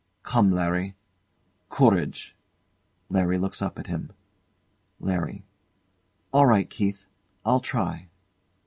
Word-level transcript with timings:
Come, 0.23 0.51
Larry! 0.51 0.95
Courage! 1.69 2.35
LARRY 3.09 3.37
looks 3.37 3.61
up 3.61 3.77
at 3.77 3.85
him. 3.85 4.11
LARRY. 4.99 5.43
All 6.33 6.47
right, 6.47 6.67
Keith; 6.67 7.05
I'll 7.45 7.59
try. 7.59 8.07